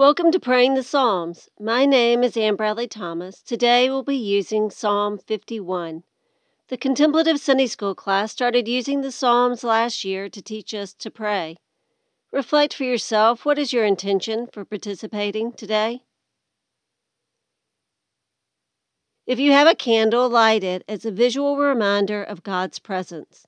[0.00, 1.50] Welcome to Praying the Psalms.
[1.60, 3.42] My name is Ann Bradley Thomas.
[3.42, 6.04] Today we'll be using Psalm 51.
[6.68, 11.10] The Contemplative Sunday School class started using the Psalms last year to teach us to
[11.10, 11.58] pray.
[12.32, 16.00] Reflect for yourself what is your intention for participating today?
[19.26, 23.46] If you have a candle, light it as a visual reminder of God's presence.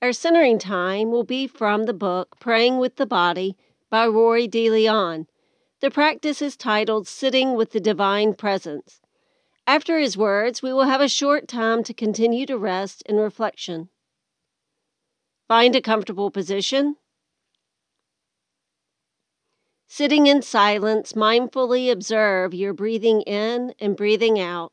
[0.00, 3.56] Our centering time will be from the book Praying with the Body
[3.90, 5.26] by Roy De Leon.
[5.80, 9.00] The practice is titled Sitting with the Divine Presence.
[9.66, 13.88] After his words, we will have a short time to continue to rest in reflection.
[15.48, 16.94] Find a comfortable position.
[19.88, 24.72] Sitting in silence, mindfully observe your breathing in and breathing out.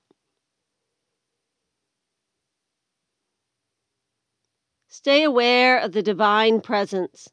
[4.98, 7.28] Stay aware of the divine presence.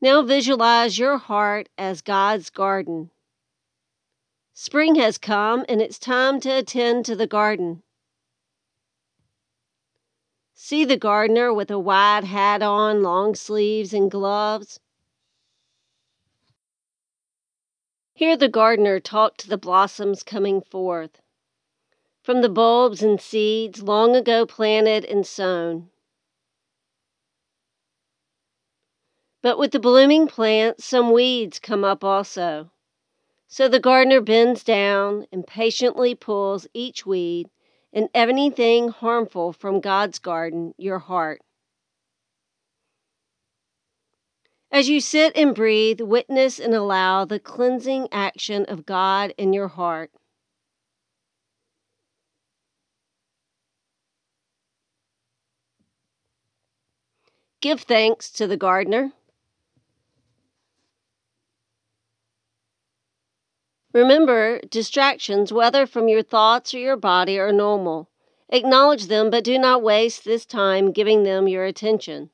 [0.00, 3.12] Now visualize your heart as God's garden.
[4.52, 7.84] Spring has come and it's time to attend to the garden.
[10.52, 14.80] See the gardener with a wide hat on, long sleeves, and gloves.
[18.12, 21.20] Hear the gardener talk to the blossoms coming forth
[22.26, 25.88] from the bulbs and seeds long ago planted and sown.
[29.42, 32.72] But with the blooming plants, some weeds come up also.
[33.46, 37.48] So the gardener bends down and patiently pulls each weed
[37.92, 41.42] and anything harmful from God's garden, your heart.
[44.72, 49.68] As you sit and breathe, witness and allow the cleansing action of God in your
[49.68, 50.10] heart.
[57.66, 59.10] Give thanks to the gardener.
[63.92, 68.08] Remember, distractions, whether from your thoughts or your body, are normal.
[68.50, 72.30] Acknowledge them, but do not waste this time giving them your attention.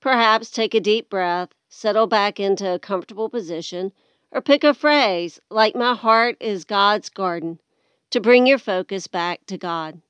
[0.00, 3.92] Perhaps take a deep breath, settle back into a comfortable position,
[4.32, 7.60] or pick a phrase like, My heart is God's garden,
[8.08, 10.00] to bring your focus back to God.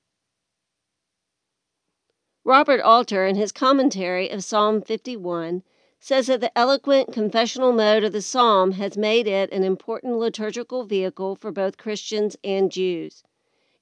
[2.46, 5.64] Robert Alter, in his commentary of Psalm 51,
[5.98, 10.84] says that the eloquent confessional mode of the psalm has made it an important liturgical
[10.84, 13.24] vehicle for both Christians and Jews.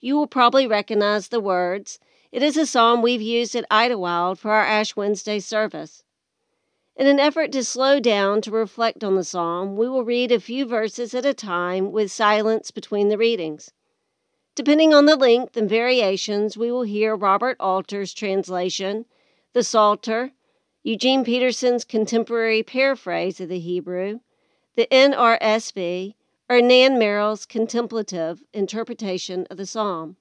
[0.00, 1.98] You will probably recognize the words.
[2.32, 6.02] It is a psalm we've used at Idlewild for our Ash Wednesday service.
[6.96, 10.41] In an effort to slow down to reflect on the psalm, we will read a
[10.41, 13.75] few verses at a time with silence between the readings.
[14.54, 19.04] Depending on the length and variations, we will hear Robert Alter's translation,
[19.53, 20.31] the Psalter,
[20.84, 24.20] Eugene Peterson's contemporary paraphrase of the Hebrew,
[24.76, 26.14] the NRSV,
[26.48, 30.16] or Nan Merrill's contemplative interpretation of the psalm.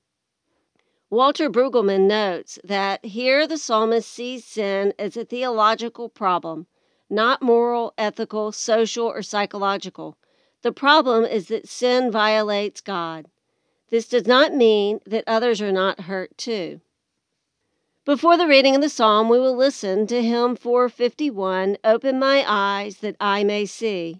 [1.11, 6.65] Walter Brueggemann notes that here the psalmist sees sin as a theological problem,
[7.07, 10.17] not moral, ethical, social, or psychological.
[10.63, 13.27] The problem is that sin violates God.
[13.93, 16.81] This does not mean that others are not hurt too.
[18.05, 22.97] Before the reading of the psalm, we will listen to hymn 451 Open My Eyes
[23.01, 24.19] That I May See.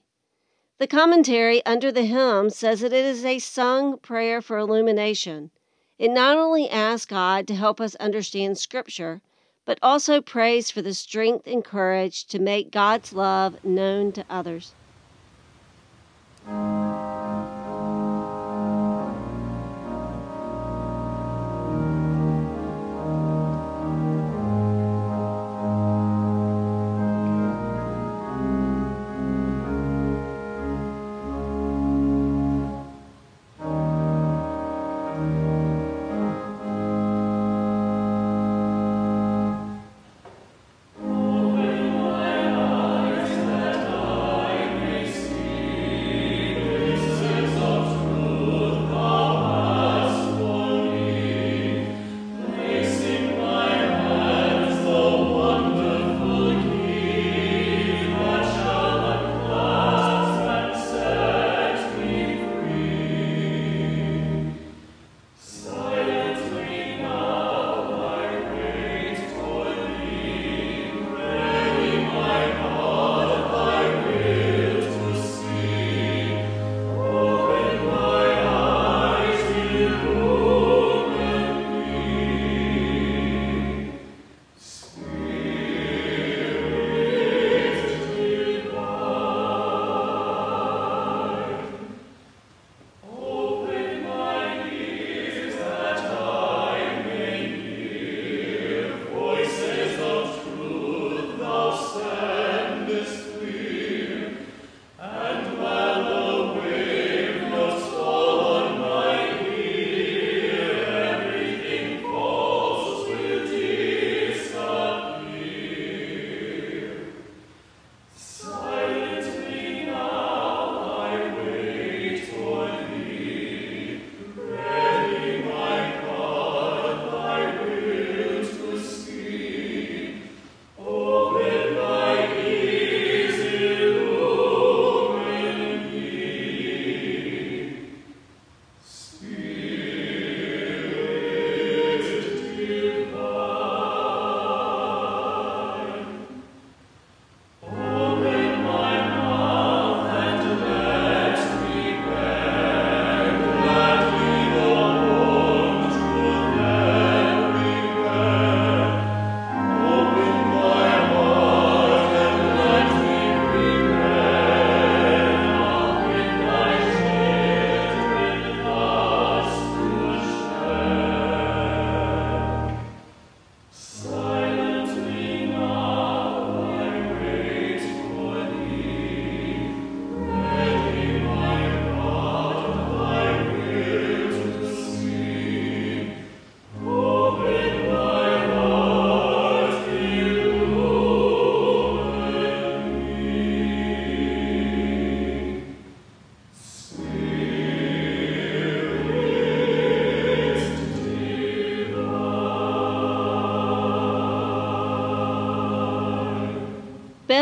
[0.77, 5.49] The commentary under the hymn says that it is a sung prayer for illumination.
[5.97, 9.23] It not only asks God to help us understand Scripture,
[9.65, 14.73] but also prays for the strength and courage to make God's love known to others.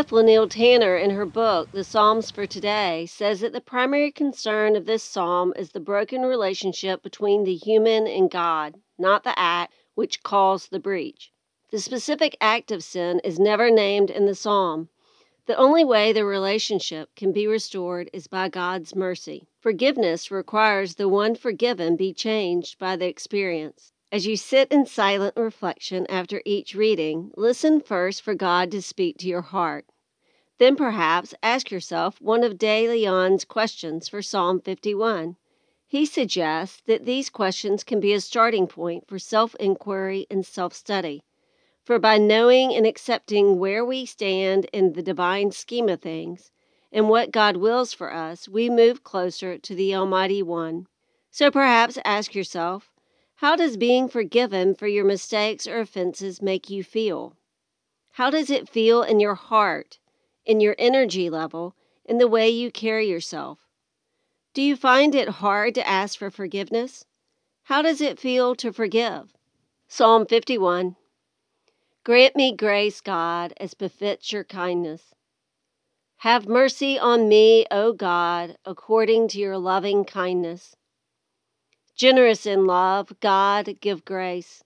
[0.01, 4.75] Beth LaNeel Tanner, in her book, The Psalms for Today, says that the primary concern
[4.75, 9.75] of this psalm is the broken relationship between the human and God, not the act
[9.93, 11.31] which caused the breach.
[11.69, 14.89] The specific act of sin is never named in the psalm.
[15.45, 19.45] The only way the relationship can be restored is by God's mercy.
[19.59, 23.93] Forgiveness requires the one forgiven be changed by the experience.
[24.11, 29.17] As you sit in silent reflection after each reading, listen first for God to speak
[29.19, 29.85] to your heart.
[30.61, 35.35] Then perhaps ask yourself one of De Leon's questions for Psalm 51.
[35.87, 40.75] He suggests that these questions can be a starting point for self inquiry and self
[40.75, 41.23] study.
[41.83, 46.51] For by knowing and accepting where we stand in the divine scheme of things
[46.91, 50.85] and what God wills for us, we move closer to the Almighty One.
[51.31, 52.91] So perhaps ask yourself,
[53.37, 57.35] how does being forgiven for your mistakes or offenses make you feel?
[58.11, 59.97] How does it feel in your heart,
[60.45, 63.59] in your energy level, in the way you carry yourself?
[64.53, 67.05] Do you find it hard to ask for forgiveness?
[67.63, 69.33] How does it feel to forgive?
[69.87, 70.95] Psalm 51
[72.03, 75.13] Grant me grace, God, as befits your kindness.
[76.17, 80.75] Have mercy on me, O God, according to your loving kindness.
[81.95, 84.63] Generous in love, God, give grace.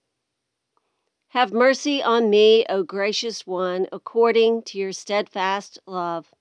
[1.35, 6.33] Have mercy on me, O gracious one, according to your steadfast love.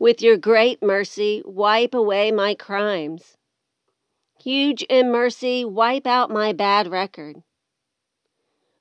[0.00, 3.36] With your great mercy, wipe away my crimes.
[4.42, 7.44] Huge in mercy, wipe out my bad record.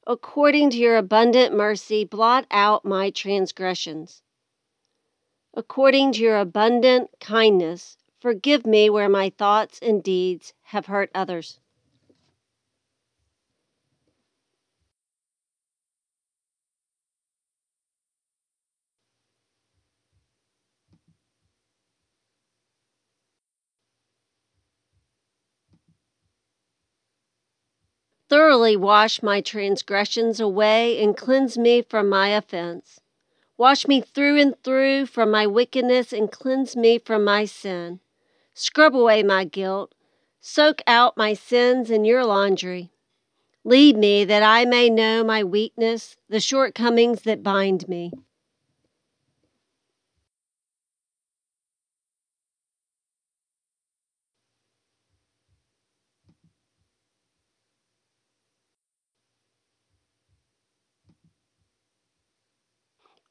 [0.05, 4.22] According to your abundant mercy, blot out my transgressions.
[5.53, 11.60] According to your abundant kindness, forgive me where my thoughts and deeds have hurt others.
[28.33, 32.99] Thoroughly wash my transgressions away and cleanse me from my offense.
[33.59, 37.99] Wash me through and through from my wickedness and cleanse me from my sin.
[38.55, 39.93] Scrub away my guilt.
[40.41, 42.89] Soak out my sins in your laundry.
[43.63, 48.11] Lead me that I may know my weakness, the shortcomings that bind me.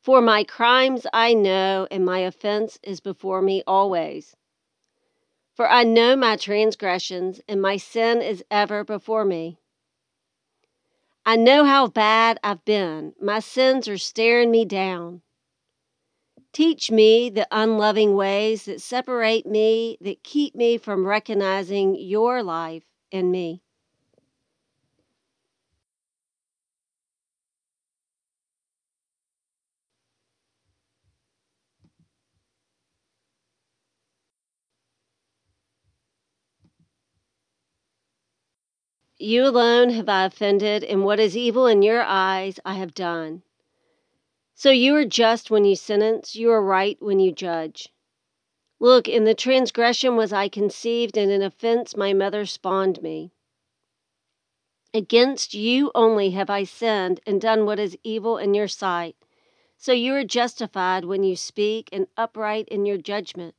[0.03, 4.35] For my crimes I know, and my offense is before me always.
[5.55, 9.59] For I know my transgressions, and my sin is ever before me.
[11.25, 13.15] I know how bad I've been.
[13.21, 15.23] My sins are staring me down.
[16.53, 22.83] Teach me the unloving ways that separate me, that keep me from recognizing your life
[23.13, 23.63] in me.
[39.25, 43.45] You alone have I offended, and what is evil in your eyes I have done.
[44.57, 47.89] So you are just when you sentence, you are right when you judge.
[48.81, 53.31] Look, in the transgression was I conceived, and in offense my mother spawned me.
[54.93, 59.15] Against you only have I sinned and done what is evil in your sight.
[59.77, 63.55] So you are justified when you speak, and upright in your judgment.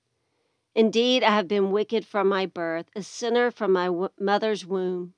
[0.75, 5.13] Indeed, I have been wicked from my birth, a sinner from my w- mother's womb.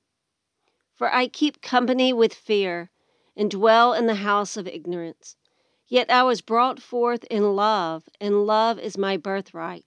[0.96, 2.90] For I keep company with fear,
[3.36, 5.36] and dwell in the house of ignorance.
[5.86, 9.84] Yet I was brought forth in love, and love is my birthright.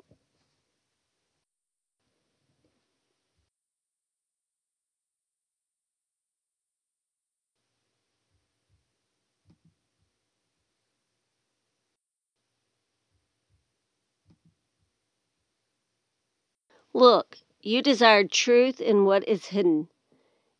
[16.93, 19.89] Look, you desired truth in what is hidden,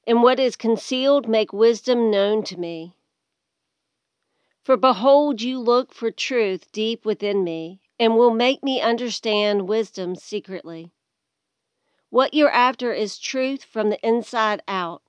[0.10, 2.96] and what is concealed make wisdom known to me.
[4.64, 10.16] For behold, you look for truth deep within me, and will make me understand wisdom
[10.16, 10.92] secretly.
[12.10, 15.04] What you're after is truth from the inside out.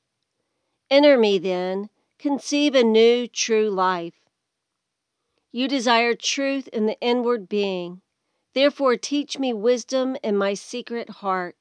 [0.90, 1.88] Enter me then,
[2.18, 4.20] conceive a new, true life.
[5.50, 8.02] You desire truth in the inward being.
[8.52, 11.56] Therefore, teach me wisdom in my secret heart.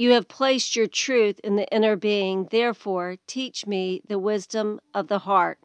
[0.00, 2.44] You have placed your truth in the inner being.
[2.52, 5.58] Therefore, teach me the wisdom of the heart.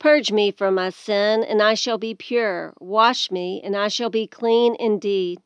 [0.00, 2.74] Purge me from my sin, and I shall be pure.
[2.80, 5.38] Wash me, and I shall be clean indeed.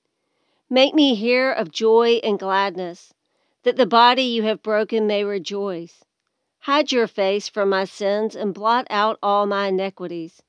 [0.71, 3.14] Make me hear of joy and gladness,
[3.65, 6.05] that the body you have broken may rejoice.
[6.61, 10.43] Hide your face from my sins and blot out all my iniquities.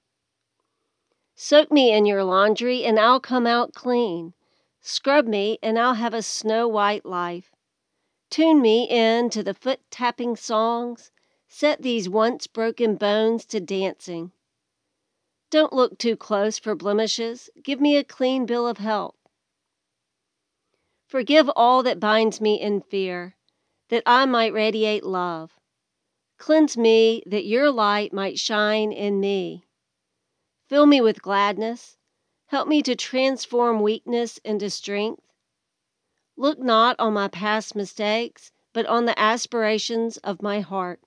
[1.36, 4.34] Soak me in your laundry, and I'll come out clean.
[4.79, 7.51] Scrub me, and I'll have a snow white life.
[8.29, 11.12] Tune me in to the foot tapping songs
[11.57, 14.34] Set these once broken bones to dancing.
[15.50, 17.50] Don't look too close for blemishes.
[17.63, 19.15] Give me a clean bill of health.
[21.15, 23.38] Forgive all that binds me in fear,
[23.88, 25.57] that I might radiate love.
[26.38, 29.63] Cleanse me, that your light might shine in me.
[30.67, 31.95] Fill me with gladness.
[32.48, 35.24] Help me to transform weakness into strength.
[36.36, 41.00] Look not on my past mistakes, but on the aspirations of my heart.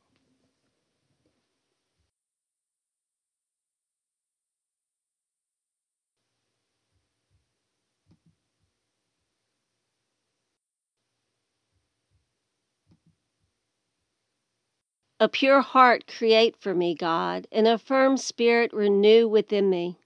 [15.21, 19.99] A pure heart create for me, God, and a firm spirit renew within me.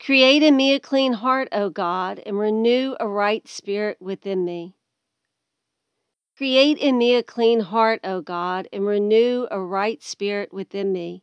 [0.00, 4.76] Create in me a clean heart, O God, and renew a right spirit within me.
[6.38, 11.22] Create in me a clean heart, O God, and renew a right spirit within me.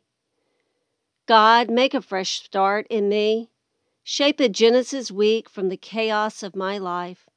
[1.26, 3.50] God, make a fresh start in me.
[4.04, 7.28] Shape a Genesis week from the chaos of my life.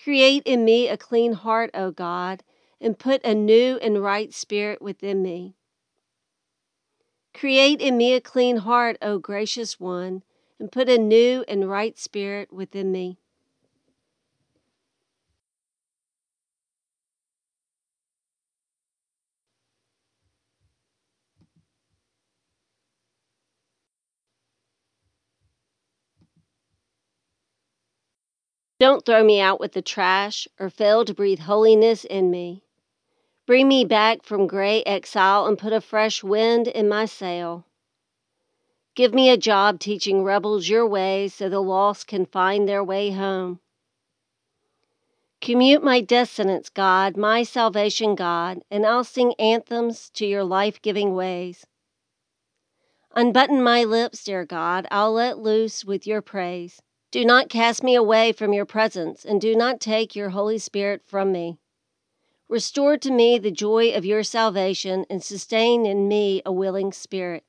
[0.00, 2.44] Create in me a clean heart, O God,
[2.80, 5.54] and put a new and right spirit within me.
[7.34, 10.22] Create in me a clean heart, O gracious one,
[10.58, 13.18] and put a new and right spirit within me.
[28.80, 32.64] Don't throw me out with the trash or fail to breathe holiness in me.
[33.46, 37.64] Bring me back from gray exile and put a fresh wind in my sail.
[38.94, 43.10] Give me a job teaching rebels your ways so the lost can find their way
[43.10, 43.60] home.
[45.40, 51.14] Commute my descendants, God, my salvation, God, and I'll sing anthems to your life giving
[51.14, 51.66] ways.
[53.16, 56.82] Unbutton my lips, dear God, I'll let loose with your praise.
[57.10, 61.02] Do not cast me away from your presence, and do not take your Holy Spirit
[61.06, 61.58] from me.
[62.50, 67.44] Restore to me the joy of your salvation and sustain in me a willing spirit.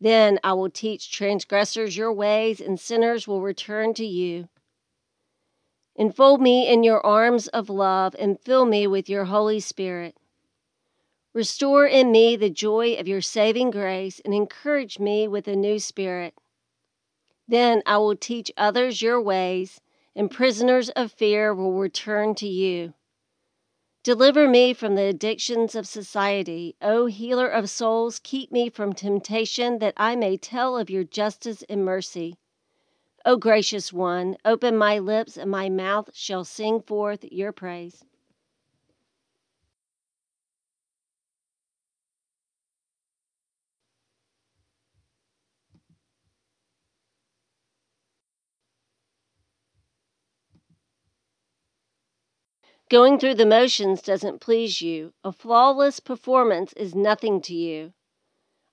[0.00, 4.48] Then I will teach transgressors your ways, and sinners will return to you.
[5.96, 10.16] Enfold me in your arms of love and fill me with your Holy Spirit.
[11.34, 15.78] Restore in me the joy of your saving grace and encourage me with a new
[15.78, 16.32] spirit.
[17.46, 19.78] Then I will teach others your ways,
[20.16, 22.94] and prisoners of fear will return to you.
[24.02, 26.74] Deliver me from the addictions of society.
[26.80, 31.62] O healer of souls, keep me from temptation that I may tell of your justice
[31.68, 32.38] and mercy.
[33.26, 38.02] O gracious one, open my lips, and my mouth shall sing forth your praise.
[52.90, 55.12] Going through the motions doesn't please you.
[55.22, 57.92] A flawless performance is nothing to you.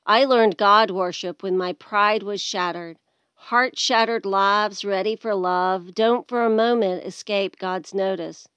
[0.07, 2.97] I learned God worship when my pride was shattered.
[3.35, 8.47] Heart shattered lives ready for love don't for a moment escape God's notice.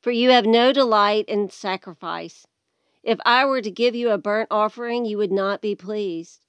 [0.00, 2.44] For you have no delight in sacrifice.
[3.04, 6.40] If I were to give you a burnt offering, you would not be pleased.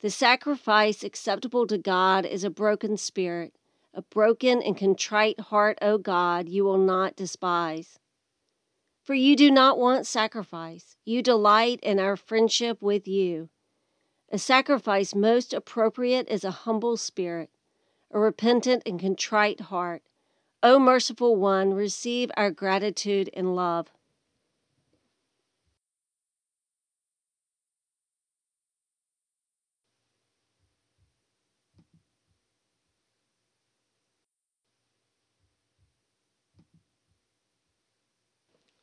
[0.00, 3.54] The sacrifice acceptable to God is a broken spirit.
[3.98, 7.98] A broken and contrite heart, O God, you will not despise.
[9.02, 13.48] For you do not want sacrifice, you delight in our friendship with you.
[14.30, 17.50] A sacrifice most appropriate is a humble spirit,
[18.12, 20.04] a repentant and contrite heart.
[20.62, 23.88] O merciful one, receive our gratitude and love.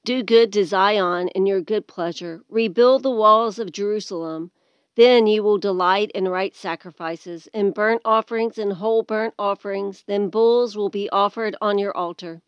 [0.06, 2.44] Do good to Zion in your good pleasure.
[2.48, 4.52] Rebuild the walls of Jerusalem.
[4.94, 10.04] Then you will delight in right sacrifices, in burnt offerings and whole burnt offerings.
[10.06, 12.44] Then bulls will be offered on your altar.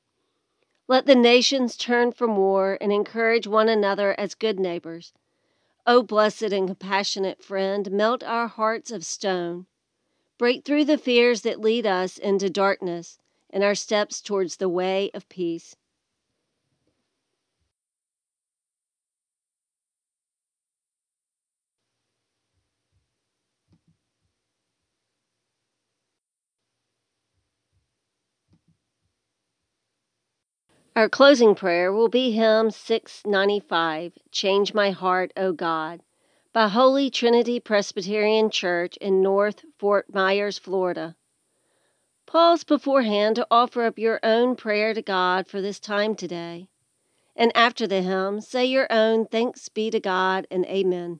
[0.87, 5.11] Let the nations turn from war and encourage one another as good neighbors.
[5.87, 9.65] O blessed and compassionate friend, melt our hearts of stone.
[10.37, 13.17] Break through the fears that lead us into darkness
[13.49, 15.75] and our steps towards the way of peace.
[30.97, 36.01] Our closing prayer will be hymn 695, Change My Heart, O God,
[36.53, 41.15] by Holy Trinity Presbyterian Church in North Fort Myers, Florida.
[42.25, 46.67] Pause beforehand to offer up your own prayer to God for this time today.
[47.35, 51.19] And after the hymn, say your own thanks be to God and amen.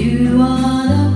[0.00, 1.09] You are the